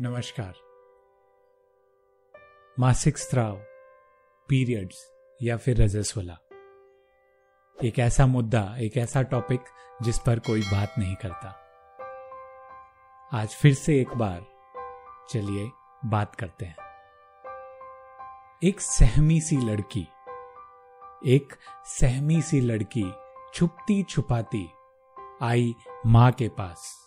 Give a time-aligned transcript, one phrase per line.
[0.00, 0.54] नमस्कार।
[2.78, 3.56] मासिक स्त्राव
[4.48, 5.12] पीरियड्स
[5.42, 6.32] या फिर रजस्वला।
[7.84, 9.60] एक ऐसा मुद्दा, एक ऐसा टॉपिक
[10.02, 11.48] जिस पर कोई बात नहीं करता।
[13.32, 14.46] आज फिर से एक बार
[15.30, 15.70] चलिए
[16.04, 16.76] बात करते हैं।
[18.64, 20.08] एक सहमी सी लड़की,
[21.26, 23.12] एक सहमी सी लड़की
[23.54, 24.70] छुपती छुपाती
[25.42, 25.74] आई
[26.06, 27.05] माँ के पास।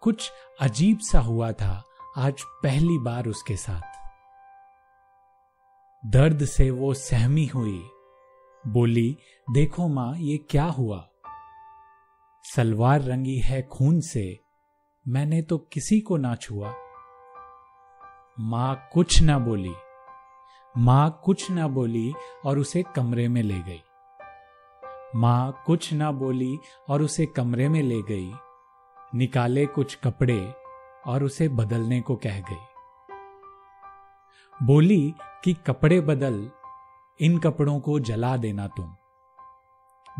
[0.00, 1.84] कुछ अजीब सा हुआ था
[2.16, 3.80] आज पहली बार उसके साथ।
[6.06, 7.88] दर्द से वो सहमी हुई।
[8.66, 9.16] बोली,
[9.50, 11.08] देखो माँ, ये क्या हुआ?
[12.44, 14.40] सलवार रंगी है खून से।
[15.08, 16.74] मैंने तो किसी को ना छुआ।
[18.40, 19.74] माँ कुछ ना बोली।
[20.76, 22.14] माँ कुछ ना बोली
[22.44, 23.82] और उसे कमरे में ले गई।
[25.16, 28.34] माँ कुछ ना बोली और उसे कमरे में ले गई।
[29.14, 30.54] निकाले कुछ कपड़े
[31.06, 32.66] और उसे बदलने को कह गई।
[34.62, 36.50] बोली कि कपड़े बदल,
[37.20, 38.96] इन कपड़ों को जला देना तुम।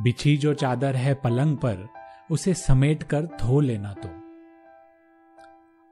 [0.03, 1.89] बिछी जो चादर है पलंग पर,
[2.31, 4.11] उसे समेट कर धो लेना तुम।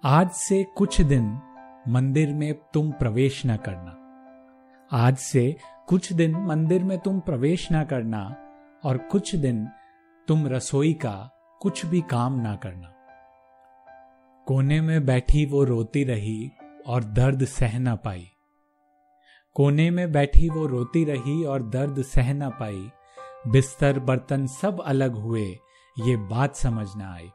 [0.05, 1.41] आज से कुछ दिन
[1.89, 3.95] मंदिर में तुम प्रवेश न करना।
[4.93, 8.37] आज से कुछ दिन मंदिर में तुम प्रवेश न करना
[8.85, 9.69] और कुछ दिन
[10.29, 12.95] तुम रसोई का कुछ भी काम ना करना।
[14.47, 16.53] कोने में बैठी वो रोती रही
[16.87, 18.29] और दर्द सह ना पाई।
[19.55, 22.91] कोने में बैठी वो रोती रही और दर्द सह ना पाई।
[23.47, 25.59] बिस्तर, बर्तन सब अलग हुए,
[25.99, 27.31] ये बात समझ ना आई।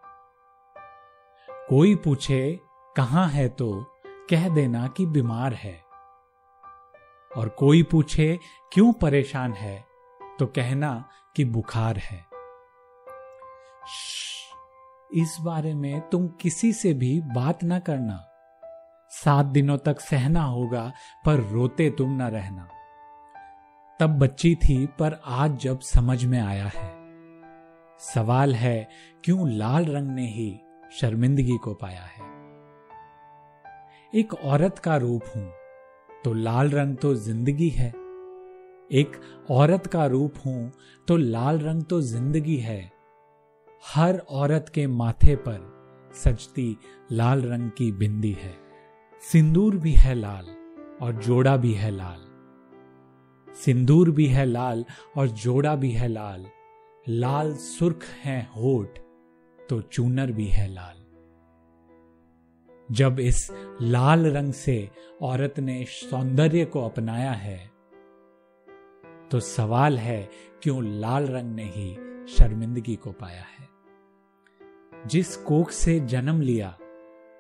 [1.49, 2.59] कोई पूछे,
[2.97, 3.85] कहाँ है तो?
[4.07, 5.83] कह देना कि बीमार है।
[7.37, 8.39] और कोई पूछे,
[8.73, 9.85] क्यों परेशान है?
[10.39, 12.32] तो कहना कि बुखार है।
[15.13, 18.29] इस बारे में तुम किसी से भी बात ना करना।
[19.11, 20.91] सात दिनों तक सहना होगा,
[21.25, 22.67] पर रोते तुम ना रहना।
[23.99, 26.91] तब बच्ची थी, पर आज जब समझ में आया है।
[27.99, 28.89] सवाल है,
[29.23, 30.59] क्यों लाल रंग ने ही
[30.91, 32.31] शर्मिंदगी को पाया है?
[34.13, 35.51] एक औरत का रूप हूँ
[36.25, 37.87] तो लाल रंग तो ज़िंदगी है।
[38.91, 39.21] एक
[39.51, 40.71] औरत का रूप हूँ
[41.07, 42.92] तो लाल रंग तो ज़िंदगी है।
[43.83, 45.59] हर औरत के माथे पर
[46.15, 46.77] सजती
[47.11, 48.53] लाल रंग की बिंदी है।
[49.21, 50.45] सिंदूर भी है लाल
[51.01, 52.21] और जोड़ा भी है लाल।
[53.47, 54.85] सिंदूर भी है लाल
[55.17, 56.45] और जोड़ा भी है लाल।
[57.09, 58.99] लाल सुर्ख है होठ
[59.59, 61.01] तो चूनर भी है लाल।
[62.89, 63.47] जब इस
[63.81, 64.89] लाल रंग से
[65.21, 67.57] औरत ने सौंदर्य को अपनाया है
[69.31, 70.29] तो सवाल है,
[70.63, 71.93] क्यों लाल रंग ने ही
[72.27, 73.72] शर्मिंदगी को पाया है?
[75.07, 76.77] जिस कोख से जन्म लिया,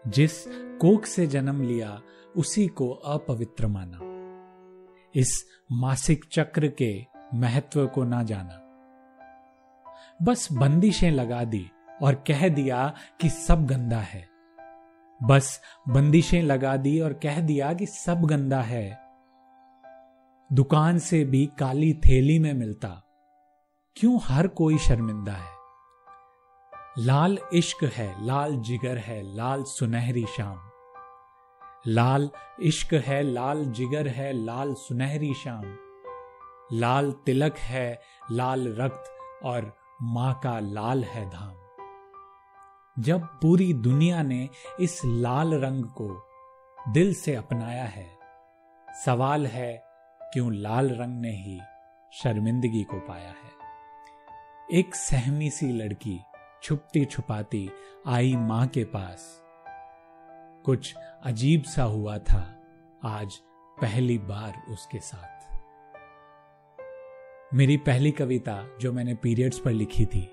[0.07, 0.45] जिस
[0.81, 2.01] कोख से जन्म लिया,
[2.37, 3.99] उसी को अपवित्र माना।
[5.15, 8.59] इस मासिक चक्र के महत्व को ना जाना।
[10.21, 11.71] बस बंदिशें लगा दी
[12.03, 14.27] और कह दिया कि सब गंदा है।
[15.23, 18.99] बस बंदिशें लगा दी और कह दिया कि सब गंदा है।
[20.53, 23.03] दुकान से भी काली थैली में मिलता।
[23.95, 25.62] क्यों हर कोई शर्मिंदा है?
[26.99, 30.69] लाल इश्क है, लाल जिगर है, लाल सुनहरी शाम।
[31.87, 32.29] लाल
[32.61, 35.77] इश्क है, लाल जिगर है, लाल सुनहरी शाम।
[36.73, 39.03] लाल तिलक है, लाल रक्त
[39.43, 41.55] और माँ का लाल है धाम।
[43.01, 44.49] जब पूरी दुनिया ने
[44.79, 46.27] इस लाल रंग को
[46.89, 48.17] दिल से अपनाया है,
[49.05, 49.83] सवाल है
[50.33, 51.59] क्यों लाल रंग ने ही
[52.11, 53.53] शर्मिंदगी को पाया है।
[54.79, 56.19] एक सहमी सी लड़की
[56.63, 57.69] छुपती छुपाती
[58.07, 59.43] आई माँ के पास।
[60.65, 62.63] कुछ अजीब सा हुआ था
[63.03, 63.35] आज
[63.81, 65.57] पहली बार उसके साथ।
[67.53, 70.23] मेरी पहली कविता जो मैंने पीरियड्स पर लिखी थी,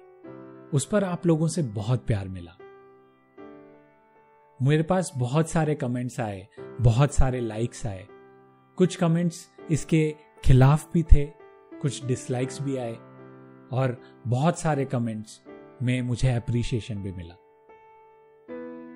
[0.73, 2.57] उस पर आप लोगों से बहुत प्यार मिला।
[4.63, 6.49] मेरे पास बहुत सारे कमेंट्स आए,
[6.81, 8.07] बहुत सारे लाइक्स आए।
[8.79, 11.25] कुछ कमेंट्स इसके खिलाफ भी थे,
[11.83, 12.95] कुछ डिसलाइक्स भी आए
[13.73, 15.43] और बहुत सारे कमेंट्स
[15.83, 17.35] में मुझे अप्रिशिएशन भी मिला।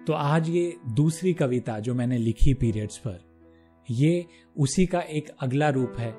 [0.07, 3.21] तो आज ये दूसरी कविता जो मैंने लिखी पीरियड्स पर,
[3.89, 4.27] ये
[4.57, 6.13] उसी का एक अगला रूप है।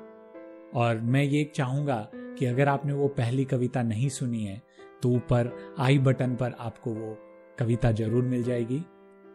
[0.74, 4.62] और मैं ये चाहूँगा कि अगर आपने वो पहली कविता नहीं सुनी है
[5.02, 7.16] तो ऊपर आई बटन पर आपको वो
[7.58, 8.78] कविता ज़रूर मिल जाएगी।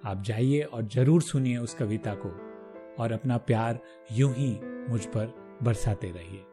[0.06, 2.30] आप जाइए और ज़रूर सुनिए उस कविता को
[3.04, 3.80] और अपना प्यार
[4.12, 4.50] यूँ ही
[4.90, 5.34] मुझ पर
[5.64, 6.44] बरसाते रहिए।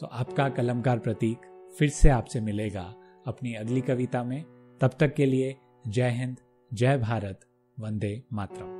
[0.00, 1.46] तो आपका कलमकार प्रतीक
[1.76, 2.82] फिर से आपसे मिलेगा।
[3.26, 4.44] अपनी अगली कविता में।
[4.80, 5.56] तब तक के लिए
[5.88, 6.36] जय हिंद
[6.74, 7.40] जय भारत
[7.80, 8.71] वंदे मातरम।